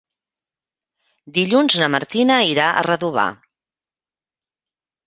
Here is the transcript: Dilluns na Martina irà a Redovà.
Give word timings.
Dilluns 1.35 1.77
na 1.83 1.91
Martina 1.99 2.41
irà 2.55 2.71
a 2.81 2.85
Redovà. 2.89 3.31